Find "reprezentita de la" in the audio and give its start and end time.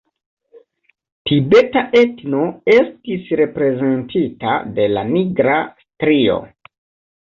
3.45-5.09